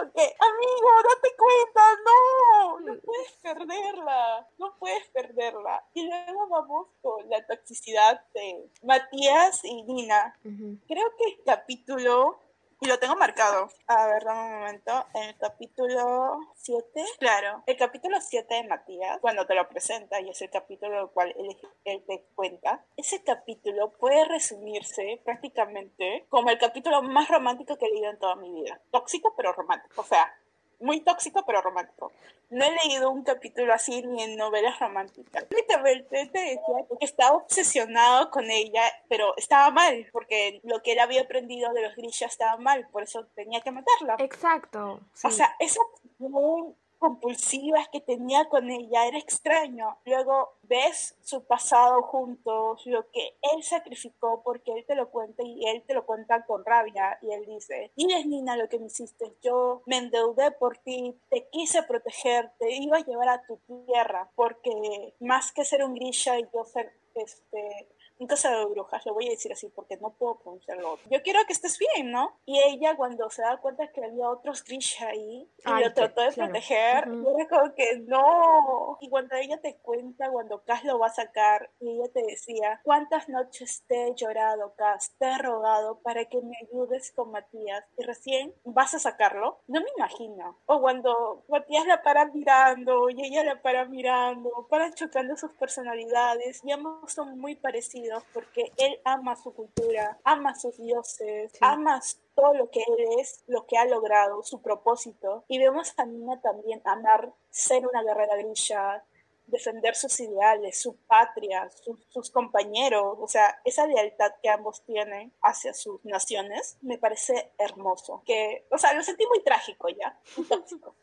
[0.00, 5.84] Como que, amigo, date cuenta, no, no puedes perderla, no puedes perderla.
[5.92, 10.38] Y luego vamos con la toxicidad de Matías y Nina.
[10.86, 12.38] Creo que el capítulo
[12.80, 13.68] y lo tengo marcado.
[13.86, 15.06] A ver, dame un momento.
[15.14, 17.04] En el capítulo 7.
[17.18, 21.10] Claro, el capítulo 7 de Matías, cuando te lo presenta, y es el capítulo el
[21.10, 27.76] cual él, él, te cuenta, ese capítulo puede resumirse prácticamente como el capítulo más romántico
[27.76, 28.80] que he leído en toda mi vida.
[28.90, 30.00] Tóxico, pero romántico.
[30.00, 30.34] O sea,
[30.80, 32.12] muy tóxico pero romántico.
[32.50, 35.46] No he leído un capítulo así ni en novelas románticas.
[35.50, 40.98] Literalmente te decía que estaba obsesionado con ella, pero estaba mal, porque lo que él
[40.98, 44.16] había aprendido de los grishas estaba mal, por eso tenía que matarla.
[44.18, 45.00] Exacto.
[45.22, 45.80] O sea, eso
[46.18, 49.96] muy compulsivas que tenía con ella, era extraño.
[50.04, 55.66] Luego ves su pasado juntos, lo que él sacrificó porque él te lo cuenta y
[55.66, 59.34] él te lo cuenta con rabia y él dice, es Nina lo que me hiciste,
[59.42, 64.30] yo me endeudé por ti, te quise proteger, te iba a llevar a tu tierra
[64.36, 67.88] porque más que ser un grisha y yo ser este
[68.20, 70.98] un cazador de brujas, lo voy a decir así porque no puedo pronunciarlo.
[71.10, 72.38] Yo quiero que estés bien, ¿no?
[72.44, 76.32] Y ella cuando se da cuenta que había otros Grisha ahí y lo trató de
[76.32, 78.98] proteger, yo era como que no.
[79.00, 82.80] Y cuando ella te cuenta, cuando Cass lo va a sacar, y ella te decía,
[82.84, 85.14] ¿cuántas noches te he llorado, Cass?
[85.18, 89.60] Te he rogado para que me ayudes con Matías y recién vas a sacarlo.
[89.66, 90.58] No me imagino.
[90.66, 96.60] O cuando Matías la para mirando y ella la para mirando, para chocando sus personalidades
[96.64, 102.00] y ambos son muy parecidos porque él ama su cultura, ama sus dioses, ama
[102.34, 105.44] todo lo que él es, lo que ha logrado, su propósito.
[105.48, 109.04] Y vemos a Nina también amar ser una guerrera grilla,
[109.46, 111.68] defender sus ideales, su patria,
[112.08, 118.22] sus compañeros, o sea, esa lealtad que ambos tienen hacia sus naciones, me parece hermoso.
[118.24, 120.18] Que, o sea, lo sentí muy trágico ya,
[120.48, 120.94] tóxico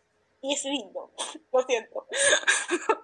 [0.41, 1.11] y es lindo,
[1.51, 2.07] lo siento.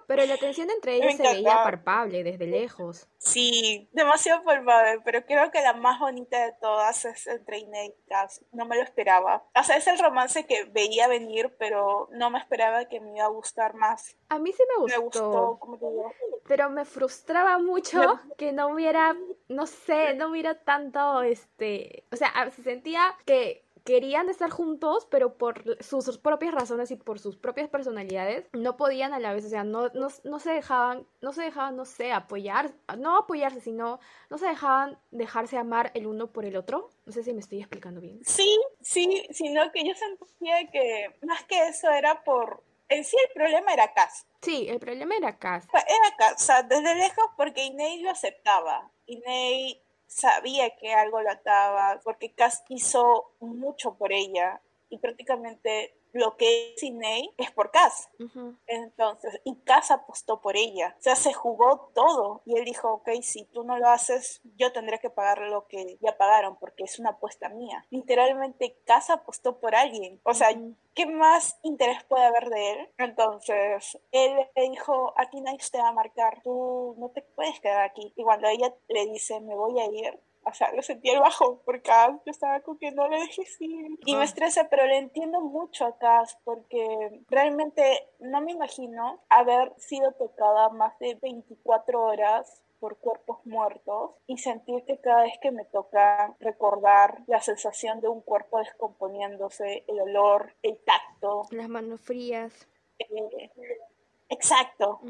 [0.06, 3.08] Pero la tensión entre ellos se veía palpable desde lejos.
[3.18, 8.08] Sí, demasiado palpable, pero creo que la más bonita de todas es entre Ine y
[8.08, 8.44] Cass.
[8.52, 9.44] No me lo esperaba.
[9.58, 13.24] O sea, es el romance que veía venir, pero no me esperaba que me iba
[13.24, 14.16] a gustar más.
[14.28, 14.98] A mí sí me gustó.
[14.98, 16.12] Me gustó, como te digo.
[16.46, 19.16] Pero me frustraba mucho que no hubiera,
[19.48, 25.36] no sé, no hubiera tanto, este, o sea, se sentía que querían estar juntos, pero
[25.36, 29.48] por sus, propias razones y por sus propias personalidades, no podían a la vez, o
[29.48, 34.00] sea, no, no, no se dejaban, no se dejaban, no sé, apoyar, no apoyarse, sino
[34.30, 36.90] no se dejaban dejarse amar el uno por el otro.
[37.04, 38.20] No sé si me estoy explicando bien.
[38.24, 43.32] Sí, sí, sino que yo sentía que más que eso era por en sí el
[43.32, 44.26] problema era Cass.
[44.42, 45.66] Sí, el problema era Cass.
[45.72, 48.90] Era Cass, o sea, desde lejos porque Inés lo aceptaba.
[49.06, 56.36] Inés sabía que algo la ataba, porque Cass hizo mucho por ella y prácticamente lo
[56.36, 58.08] que es Inei es por Cass.
[58.66, 60.94] Entonces, y Cass apostó por ella.
[60.98, 62.40] O sea, se jugó todo.
[62.46, 65.98] Y él dijo, ok, si tú no lo haces, yo tendré que pagar lo que
[66.00, 67.84] ya pagaron porque es una apuesta mía.
[67.90, 70.20] Literalmente, Cass apostó por alguien.
[70.22, 70.48] O sea,
[70.94, 72.88] ¿qué más interés puede haber de él?
[72.98, 77.82] Entonces, él le dijo, aquí nadie te va a marcar, tú no te puedes quedar
[77.82, 78.12] aquí.
[78.16, 81.62] Y cuando ella le dice, me voy a ir, o sea, lo sentí el bajo
[81.64, 81.90] porque
[82.24, 83.98] yo estaba con que no le dejé ir.
[84.04, 87.82] Y me estresa, pero le entiendo mucho a Cass porque realmente
[88.20, 94.84] no me imagino haber sido tocada más de 24 horas por cuerpos muertos y sentir
[94.84, 100.54] que cada vez que me toca recordar la sensación de un cuerpo descomponiéndose, el olor,
[100.62, 101.44] el tacto.
[101.50, 102.68] Las manos frías.
[102.98, 103.50] Eh,
[104.28, 105.00] exacto.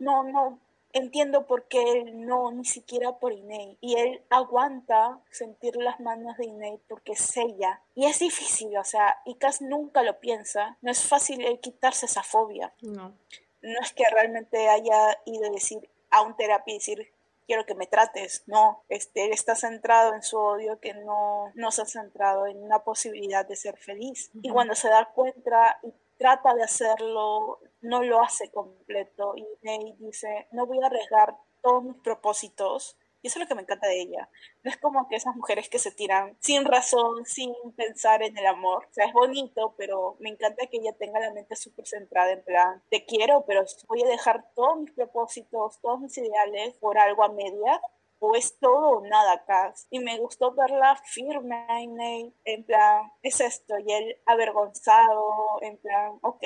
[0.00, 0.58] No, no,
[0.92, 3.78] entiendo por qué él no, ni siquiera por Inei.
[3.80, 7.80] Y él aguanta sentir las manos de Inei porque es ella.
[7.94, 10.76] Y es difícil, o sea, Ikas nunca lo piensa.
[10.82, 12.72] No es fácil el quitarse esa fobia.
[12.82, 13.14] No.
[13.62, 17.12] No es que realmente haya ido a decir a un terapia y decir
[17.50, 18.44] quiero que me trates.
[18.46, 22.62] No, este, él está centrado en su odio que no, no se ha centrado en
[22.62, 24.30] una posibilidad de ser feliz.
[24.40, 29.96] Y cuando se da cuenta y trata de hacerlo, no lo hace completo y Ney
[29.98, 32.98] dice, no voy a arriesgar todos mis propósitos.
[33.22, 34.28] Y eso es lo que me encanta de ella.
[34.62, 38.46] No es como que esas mujeres que se tiran sin razón, sin pensar en el
[38.46, 38.86] amor.
[38.90, 42.44] O sea, es bonito, pero me encanta que ella tenga la mente súper centrada en
[42.44, 47.24] plan, te quiero, pero voy a dejar todos mis propósitos, todos mis ideales por algo
[47.24, 47.80] a media
[48.20, 49.74] o es todo o nada acá.
[49.90, 51.66] Y me gustó verla firme,
[52.44, 56.44] en plan, es esto, y él avergonzado, en plan, ok,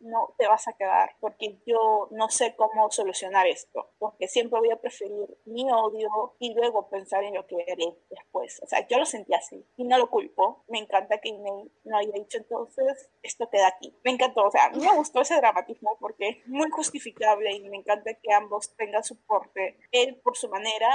[0.00, 4.70] no te vas a quedar, porque yo no sé cómo solucionar esto, porque siempre voy
[4.70, 8.60] a preferir mi odio y luego pensar en lo que haré después.
[8.62, 10.64] O sea, yo lo sentí así y no lo culpo.
[10.68, 13.96] Me encanta que Inei no haya dicho entonces, esto queda aquí.
[14.04, 18.14] Me encantó, o sea, me gustó ese dramatismo porque es muy justificable y me encanta
[18.14, 20.88] que ambos tengan soporte, él por su manera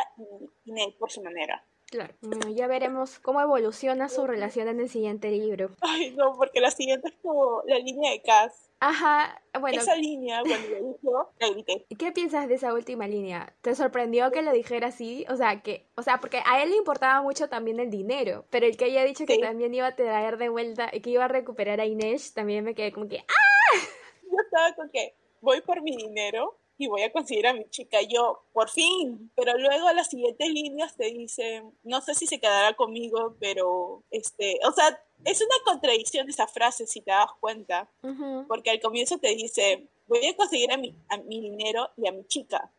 [0.65, 1.65] y Inei por su manera.
[1.91, 2.13] Claro,
[2.55, 5.71] ya veremos cómo evoluciona su relación en el siguiente libro.
[5.81, 8.71] Ay, no, porque la siguiente es como la línea de Cass.
[8.79, 9.81] Ajá, bueno.
[9.81, 11.85] Esa línea, cuando lo dijo, la grité.
[11.99, 13.53] ¿Qué piensas de esa última línea?
[13.59, 15.25] ¿Te sorprendió que lo dijera así?
[15.29, 18.65] O sea, que, o sea, porque a él le importaba mucho también el dinero, pero
[18.65, 21.27] el que haya dicho que también iba a traer de vuelta, y que iba a
[21.27, 23.77] recuperar a Inés, también me quedé como que, ¡ah!
[24.23, 27.99] Yo estaba con que voy por mi dinero, y voy a conseguir a mi chica.
[28.01, 29.31] Yo, por fin.
[29.35, 34.03] Pero luego a las siguientes líneas te dicen, no sé si se quedará conmigo, pero,
[34.09, 37.89] este, o sea, es una contradicción esa frase, si te das cuenta.
[38.47, 42.11] Porque al comienzo te dice, voy a conseguir a mi, a mi dinero y a
[42.11, 42.71] mi chica.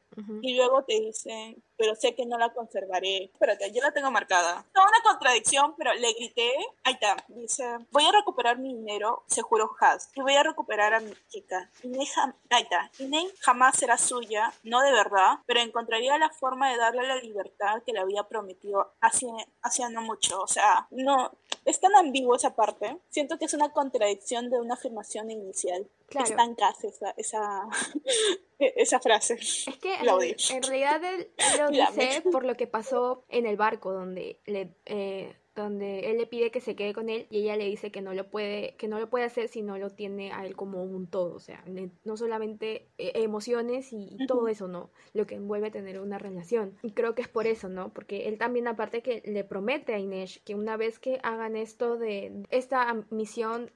[0.42, 3.24] Y luego te dicen, pero sé que no la conservaré.
[3.24, 4.64] Espérate, yo la tengo marcada.
[4.74, 6.52] No, una contradicción, pero le grité.
[6.84, 7.16] Ahí está.
[7.28, 10.10] Dice, voy a recuperar mi dinero, se juró Has.
[10.14, 11.70] Y voy a recuperar a mi chica.
[11.82, 12.06] Inei,
[12.50, 12.90] ahí está.
[12.98, 17.82] Inei jamás será suya, no de verdad, pero encontraría la forma de darle la libertad
[17.84, 20.40] que le había prometido hacía, no mucho.
[20.40, 21.32] O sea, no,
[21.64, 22.98] es tan ambiguo esa parte.
[23.08, 25.88] Siento que es una contradicción de una afirmación inicial.
[26.08, 26.28] Claro.
[26.28, 27.68] Es tan casi esa, esa,
[28.58, 29.34] esa frase.
[29.34, 34.40] Es que en, realidad él, lo dice por lo que pasó en el barco, donde
[34.46, 37.90] le, eh, donde él le pide que se quede con él y ella le dice
[37.90, 40.56] que no lo puede que no lo puede hacer si no lo tiene a él
[40.56, 41.62] como un todo o sea
[42.04, 46.78] no solamente eh, emociones y, todo eso no lo que envuelve tener una relación.
[46.82, 49.98] Y creo que es por eso no porque él también aparte que le promete a
[49.98, 53.70] Inés que una vez que hagan esto de esta misión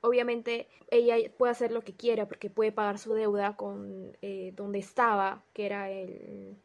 [0.00, 4.78] obviamente ella puede hacer lo que quiera porque puede pagar su deuda con eh, donde
[4.78, 6.56] estaba que era el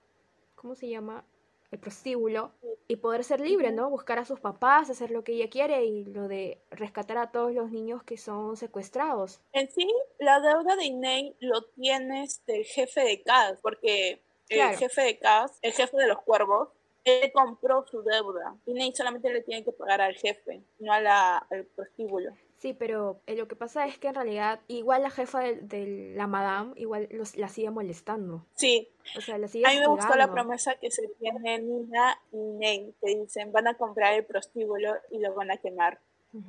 [0.55, 1.25] ¿cómo se llama?
[1.73, 2.51] el prostíbulo
[2.87, 3.89] y poder ser libre, ¿no?
[3.89, 7.51] Buscar a sus papás, hacer lo que ella quiere y lo de rescatar a todos
[7.51, 9.41] los niños que son secuestrados.
[9.53, 15.01] En sí, la deuda de Inei lo tienes del jefe de CAS, porque el jefe
[15.01, 16.69] de CAS, el jefe de los cuervos,
[17.05, 18.55] él compró su deuda.
[18.67, 22.33] Inei solamente le tiene que pagar al jefe, no a la, al prostíbulo.
[22.63, 26.27] Sí, pero eh, lo que pasa es que en realidad igual la jefa de, la
[26.27, 28.45] madame igual los, la sigue molestando.
[28.55, 28.87] Sí.
[29.17, 32.37] O sea, la sigue A mí me gustó la promesa que se tiene Nina y
[32.37, 35.99] Ney, que dicen van a comprar el prostíbulo y lo van a quemar.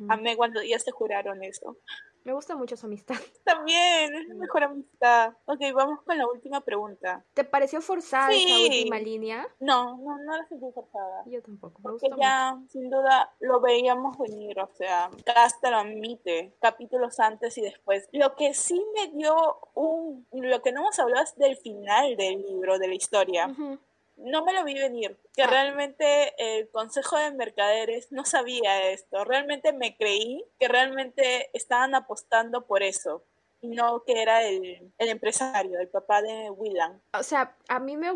[0.08, 1.78] A mí cuando ya se juraron eso.
[2.24, 3.16] Me gusta mucho su amistad.
[3.44, 5.34] También, es la mejor amistad.
[5.44, 7.22] Ok, vamos con la última pregunta.
[7.34, 9.46] ¿Te pareció forzada esa última línea?
[9.60, 11.22] No, no, no la sentí forzada.
[11.26, 11.78] Yo tampoco.
[11.78, 14.58] Me Porque ya, sin duda, lo veíamos venir.
[14.58, 18.08] O sea, Casta lo admite, capítulos antes y después.
[18.12, 20.26] Lo que sí me dio un.
[20.32, 23.54] Lo que no hemos hablado es del final del libro, de la historia
[24.16, 25.48] no me lo vi venir, que ah.
[25.48, 32.66] realmente el Consejo de Mercaderes no sabía esto, realmente me creí que realmente estaban apostando
[32.66, 33.24] por eso,
[33.60, 37.00] y no que era el, empresario, el papá de Willan.
[37.18, 38.12] O sea, a mí me,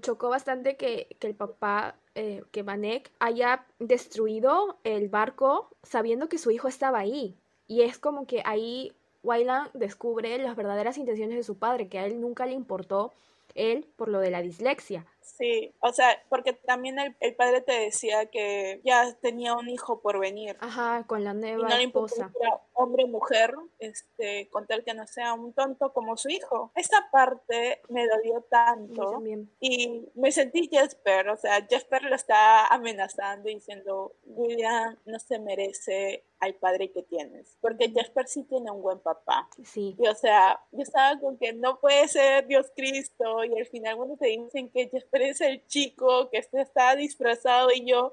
[0.00, 6.50] chocó bastante que, el papá, eh, que Vanek, haya destruido el barco sabiendo que su
[6.50, 7.36] hijo estaba ahí.
[7.66, 12.06] Y es como que ahí Wayland descubre las verdaderas intenciones de su padre, que a
[12.06, 13.12] él nunca le importó
[13.54, 15.06] él por lo de la dislexia.
[15.36, 20.00] Sí, o sea, porque también el, el, padre te decía que ya tenía un hijo
[20.00, 20.56] por venir.
[20.60, 22.30] Ajá, con la nueva no esposa.
[22.72, 26.72] hombre o mujer, este, con tal que no sea un tonto como su hijo.
[26.74, 29.22] Esa parte me dolió tanto.
[29.60, 36.24] Y me sentí Jesper, o sea, Jesper lo está amenazando diciendo, William no se merece
[36.40, 37.56] al padre que tienes.
[37.60, 39.48] Porque Jasper sí tiene un buen papá.
[39.62, 39.94] Sí.
[39.98, 43.44] Y o sea, yo estaba con que no puede ser Dios Cristo.
[43.44, 47.84] Y al final, cuando te dicen que Jasper es el chico que está disfrazado, y
[47.84, 48.12] yo,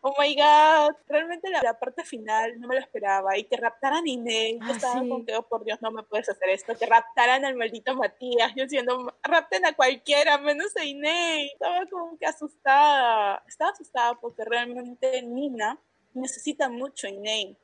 [0.00, 0.96] oh my god.
[1.08, 3.36] Realmente la, parte final no me lo esperaba.
[3.36, 4.56] Y que raptaran a Inés.
[4.60, 6.74] yo ah, estaba con que, oh por Dios, no me puedes hacer esto.
[6.76, 8.52] Que raptaran al maldito Matías.
[8.56, 11.52] Yo diciendo, rapten a cualquiera, menos a Inés.
[11.52, 13.42] Estaba como que asustada.
[13.46, 15.78] Estaba asustada porque realmente Nina
[16.14, 17.56] necesita mucho a Inés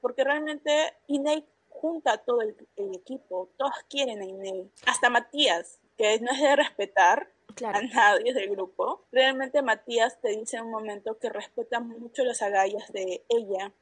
[0.00, 2.56] porque realmente Inei junta a todo el,
[2.94, 7.28] equipo, todos quieren a Inei, hasta Matías, que no es de respetar
[7.62, 9.06] a nadie del grupo.
[9.12, 13.72] Realmente Matías te dice en un momento que respeta mucho las agallas de ella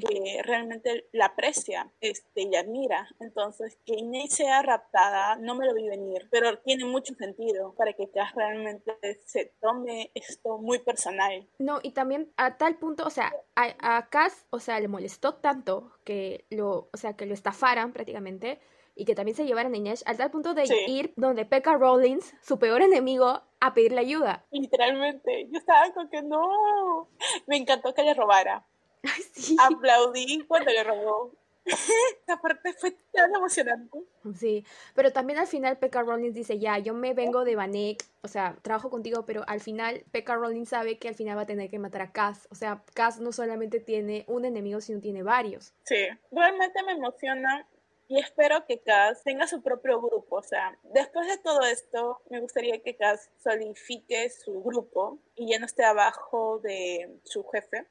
[0.00, 3.08] que realmente la aprecia este, y admira.
[3.20, 7.92] Entonces, que Inés sea raptada, no me lo vi venir, pero tiene mucho sentido para
[7.92, 8.92] que Cass realmente
[9.24, 11.48] se tome esto muy personal.
[11.58, 15.34] No, y también a tal punto, o sea, a, a Cass, o sea, le molestó
[15.34, 18.60] tanto que lo, o sea, que lo estafaran prácticamente
[18.94, 22.34] y que también se llevaran a Inés al tal punto de ir donde Pekka Rollins,
[22.42, 24.44] su peor enemigo, a pedirle ayuda.
[24.50, 27.08] Literalmente, yo estaba con que no,
[27.46, 28.64] me encantó que le robara.
[29.58, 31.32] Aplaudí cuando le robó.
[31.64, 33.98] Esa parte fue tan emocionante.
[34.34, 34.64] Sí,
[34.94, 38.56] pero también al final Pekka Rollins dice, ya, yo me vengo de Vanek, o sea,
[38.62, 41.78] trabajo contigo, pero al final Pekka Rollins sabe que al final va a tener que
[41.78, 42.48] matar a Cass.
[42.50, 45.72] O sea, Cass no solamente tiene un enemigo, sino tiene varios.
[45.84, 47.68] Sí, realmente me emociona
[48.12, 50.36] y espero que Cass tenga su propio grupo.
[50.36, 55.58] O sea, después de todo esto, me gustaría que Cass solidifique su grupo y ya
[55.58, 57.86] no esté abajo de su jefe,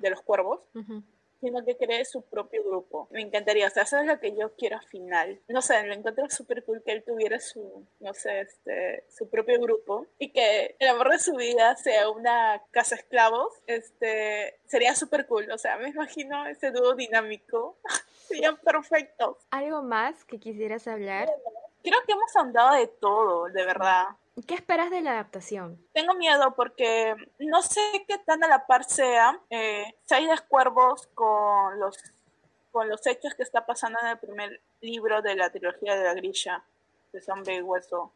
[0.00, 0.60] de los cuervos.
[1.40, 3.08] sino que cree su propio grupo.
[3.12, 5.40] Me encantaría, o sea, eso es lo que yo quiero al final.
[5.48, 9.60] No sé, lo encuentro súper cool que él tuviera su, no sé, este, su propio
[9.60, 15.26] grupo y que el amor de su vida sea una casa esclavos, este, sería súper
[15.26, 15.48] cool.
[15.52, 17.78] O sea, me imagino ese dúo dinámico.
[18.28, 19.38] Serían perfectos.
[19.50, 21.30] ¿Algo más que quisieras hablar?
[21.82, 24.08] Creo que hemos andado de todo, de verdad.
[24.46, 25.82] ¿Qué esperas de la adaptación?
[25.94, 31.80] Tengo miedo porque no sé qué tan a la par sea eh, Seis Cuervos con
[31.80, 31.96] los,
[32.70, 36.14] con los hechos que está pasando en el primer libro de la trilogía de la
[36.14, 36.62] grilla
[37.12, 38.12] de Zombie y Hueso.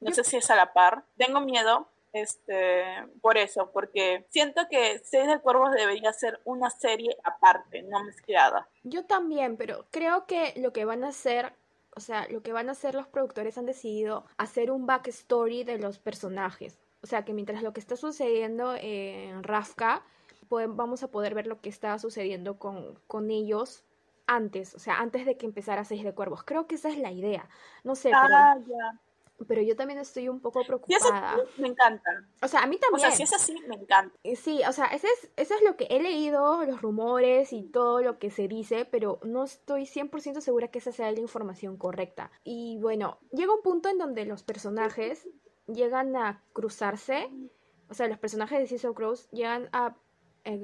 [0.00, 1.04] No sé si es a la par.
[1.16, 2.84] Tengo miedo este,
[3.20, 8.68] por eso, porque siento que Seis de Cuervos debería ser una serie aparte, no mezclada.
[8.84, 11.52] Yo también, pero creo que lo que van a hacer,
[11.96, 15.78] o sea, lo que van a hacer los productores han decidido hacer un backstory de
[15.78, 16.78] los personajes.
[17.02, 20.02] O sea, que mientras lo que está sucediendo en Rafka,
[20.48, 23.82] vamos a poder ver lo que está sucediendo con, con ellos
[24.26, 26.44] antes, o sea, antes de que empezara Seis de Cuervos.
[26.44, 27.48] Creo que esa es la idea.
[27.82, 29.00] No sé, ah, pero
[29.38, 31.36] yo también estoy un poco preocupada.
[31.58, 32.10] me encanta.
[32.42, 32.96] O sea, a mí también.
[32.96, 34.16] O sea, si es así, me encanta.
[34.22, 37.64] Eh, sí, o sea, ese es, eso es lo que he leído, los rumores y
[37.64, 41.76] todo lo que se dice, pero no estoy 100% segura que esa sea la información
[41.76, 42.30] correcta.
[42.44, 45.28] Y bueno, llega un punto en donde los personajes
[45.66, 47.30] llegan a cruzarse,
[47.88, 49.96] o sea, los personajes de Season Crows llegan a,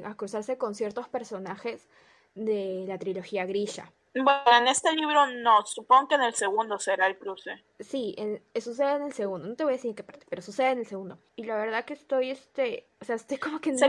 [0.05, 1.89] a cruzarse con ciertos personajes
[2.35, 3.93] de la trilogía Grisha.
[4.15, 7.65] Bueno, en este libro no, supongo que en el segundo será el cruce.
[7.79, 10.43] Sí, en, sucede en el segundo, no te voy a decir en qué parte, pero
[10.43, 11.19] sucede en el segundo.
[11.37, 13.87] Y la verdad que estoy, este, o sea, estoy como que no,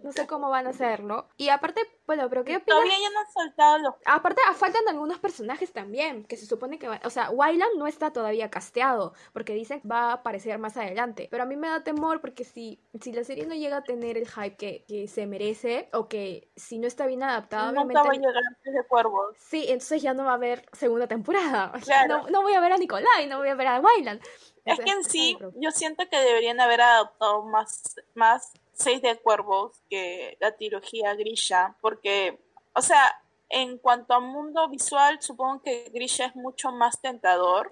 [0.00, 1.26] no sé cómo van a hacerlo.
[1.36, 2.66] Y aparte, bueno, pero ¿qué opinas?
[2.66, 3.94] Todavía ya no han saltado los...
[4.04, 7.00] Aparte, ah, faltan algunos personajes también, que se supone que va...
[7.04, 11.28] O sea, Wyland no está todavía casteado, porque dicen que va a aparecer más adelante.
[11.30, 14.16] Pero a mí me da temor porque si, si la serie no llega a tener
[14.16, 18.08] el hype que, que se merece, o que si no está bien adaptada, no obviamente...
[18.08, 19.34] va a llegar antes de Cuervos.
[19.38, 21.72] Sí, entonces ya no va a haber segunda temporada.
[22.08, 24.20] No, no voy a ver a Nicolai, no voy a ver a Wyland.
[24.64, 29.80] Es que en sí, yo siento que deberían haber adaptado más, más Seis de Cuervos
[29.90, 32.38] que la trilogía Grisha, porque,
[32.74, 37.70] o sea, en cuanto a mundo visual, supongo que Grisha es mucho más tentador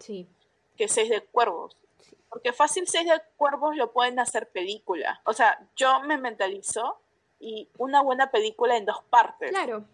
[0.76, 1.76] que Seis de Cuervos.
[2.28, 5.20] Porque fácil Seis de Cuervos lo pueden hacer película.
[5.24, 7.00] O sea, yo me mentalizo
[7.38, 9.50] y una buena película en dos partes.
[9.50, 9.84] Claro.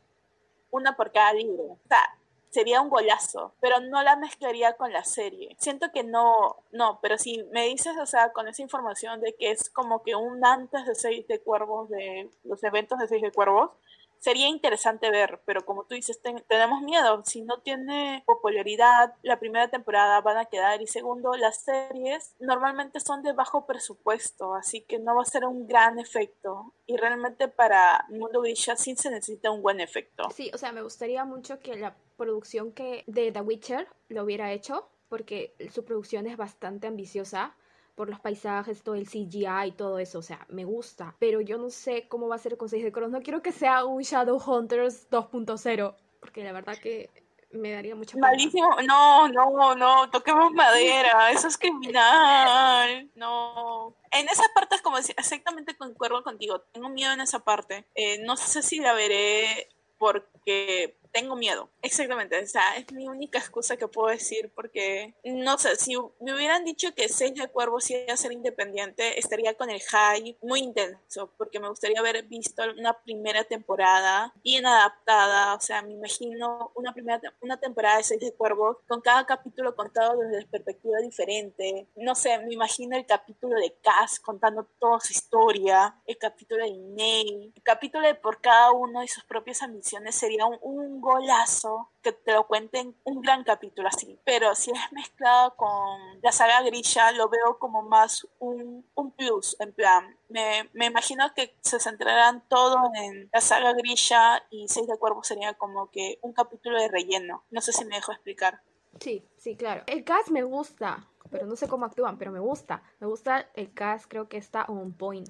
[0.70, 1.64] Una por cada libro.
[1.64, 2.02] O sea,
[2.50, 5.54] sería un golazo, pero no la mezclaría con la serie.
[5.58, 9.50] Siento que no, no, pero si me dices, o sea, con esa información de que
[9.50, 13.30] es como que un antes de Seis de Cuervos, de los eventos de Seis de
[13.30, 13.72] Cuervos,
[14.18, 17.22] sería interesante ver, pero como tú dices, tenemos miedo.
[17.24, 20.82] Si no tiene popularidad, la primera temporada van a quedar.
[20.82, 25.44] Y segundo, las series normalmente son de bajo presupuesto, así que no va a ser
[25.44, 26.74] un gran efecto.
[26.86, 30.28] Y realmente para Mundo Grisha sí se necesita un buen efecto.
[30.30, 34.52] Sí, o sea, me gustaría mucho que la producción que de The Witcher lo hubiera
[34.52, 37.56] hecho, porque su producción es bastante ambiciosa
[37.96, 41.56] por los paisajes, todo el CGI y todo eso, o sea, me gusta, pero yo
[41.58, 44.02] no sé cómo va a ser con 6 de Cross, no quiero que sea un
[44.02, 47.10] Shadowhunters 2.0, porque la verdad que
[47.52, 53.96] me daría mucha Malísimo, no, no, no, toquemos madera, eso es criminal, no.
[54.10, 58.18] En esa parte es como decir, exactamente concuerdo contigo, tengo miedo en esa parte, eh,
[58.24, 61.70] no sé si la veré porque tengo miedo.
[61.80, 66.34] Exactamente, o sea, es mi única excusa que puedo decir porque, no sé, si me
[66.34, 70.60] hubieran dicho que Seis de Cuervos iba a ser independiente, estaría con el hype muy
[70.60, 76.70] intenso, porque me gustaría haber visto una primera temporada bien adaptada, o sea, me imagino
[76.74, 81.88] una primera una temporada de Seis de Cuervos con cada capítulo contado desde perspectiva diferente.
[81.96, 86.76] No sé, me imagino el capítulo de Cass contando toda su historia, el capítulo de
[86.76, 91.90] Ney, el capítulo de por cada uno y sus propias ambiciones sería un, un golazo
[92.02, 94.18] que te lo cuenten un gran capítulo así.
[94.24, 99.56] Pero si es mezclado con la saga Grilla, lo veo como más un, un plus,
[99.60, 100.16] en plan.
[100.28, 105.28] Me, me, imagino que se centrarán todo en la saga Grilla y Seis de Cuervos
[105.28, 107.44] sería como que un capítulo de relleno.
[107.50, 108.60] No sé si me dejo explicar.
[109.00, 109.84] Sí, sí, claro.
[109.86, 112.82] El cast me gusta, pero no sé cómo actúan, pero me gusta.
[112.98, 115.28] Me gusta el cast, creo que está on point.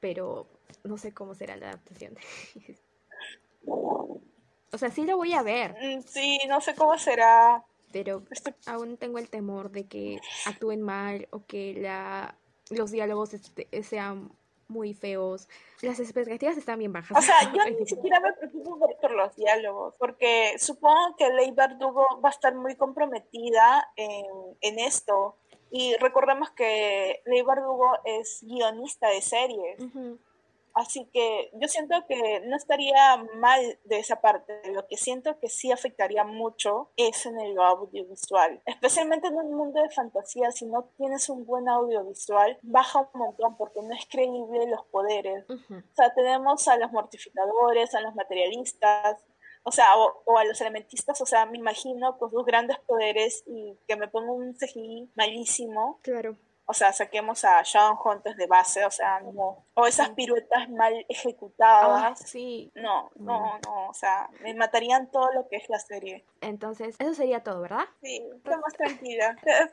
[0.00, 0.46] Pero
[0.84, 2.16] no sé cómo será la adaptación.
[4.72, 5.74] O sea, sí lo voy a ver.
[5.80, 7.64] Mm, sí, no sé cómo será.
[7.92, 12.34] Pero este aún tengo el temor de que actúen mal o que la,
[12.70, 14.30] los diálogos este, sean
[14.68, 15.48] muy feos.
[15.80, 17.16] Las expectativas están bien bajas.
[17.16, 22.04] O sea, yo ni siquiera me preocupo por los diálogos, porque supongo que Ley Bardugo
[22.22, 24.26] va a estar muy comprometida en,
[24.60, 25.36] en esto.
[25.70, 29.78] Y recordemos que Ley Bardugo es guionista de series.
[30.74, 34.60] Así que yo siento que no estaría mal de esa parte.
[34.72, 38.62] Lo que siento que sí afectaría mucho es en el audiovisual.
[38.64, 43.56] Especialmente en un mundo de fantasía, si no tienes un buen audiovisual, baja un montón
[43.56, 45.44] porque no es creíble los poderes.
[45.48, 49.24] O sea, tenemos a los mortificadores, a los materialistas,
[49.64, 53.76] o sea, o, a los elementistas, o sea, me imagino con sus grandes poderes y
[53.86, 55.98] que me ponga un CGI malísimo.
[56.02, 56.36] Claro
[56.70, 60.92] o sea, saquemos a Shawn Hunters de base, o sea, no, o esas piruetas mal
[61.08, 62.18] ejecutadas.
[62.18, 62.70] sí.
[62.74, 66.26] No, no, no, o sea, me matarían todo lo que es la serie.
[66.42, 67.86] Entonces, eso sería todo, ¿verdad?
[68.02, 69.66] Sí, estoy más tranquila, te he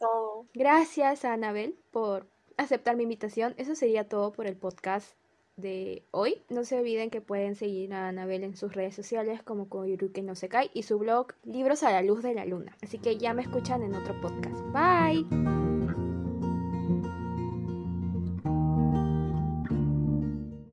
[0.00, 0.46] todo.
[0.54, 2.26] Gracias a Anabel por
[2.56, 3.54] aceptar mi invitación.
[3.58, 5.18] Eso sería todo por el podcast
[5.56, 6.42] de hoy.
[6.48, 10.34] No se olviden que pueden seguir a Anabel en sus redes sociales como Koyuruke no
[10.34, 12.74] se cae y su blog Libros a la luz de la luna.
[12.82, 14.62] Así que ya me escuchan en otro podcast.
[14.72, 15.77] Bye.